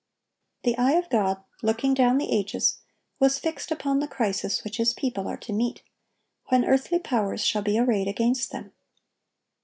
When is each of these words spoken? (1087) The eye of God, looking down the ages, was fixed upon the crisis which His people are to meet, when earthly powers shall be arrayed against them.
(1087) 0.63 0.65
The 0.65 0.91
eye 0.91 0.99
of 0.99 1.09
God, 1.35 1.43
looking 1.61 1.93
down 1.93 2.17
the 2.17 2.31
ages, 2.35 2.79
was 3.19 3.37
fixed 3.37 3.69
upon 3.69 3.99
the 3.99 4.07
crisis 4.07 4.63
which 4.63 4.77
His 4.77 4.95
people 4.95 5.27
are 5.27 5.37
to 5.37 5.53
meet, 5.53 5.83
when 6.47 6.65
earthly 6.65 6.97
powers 6.97 7.45
shall 7.45 7.61
be 7.61 7.77
arrayed 7.77 8.07
against 8.07 8.49
them. 8.51 8.71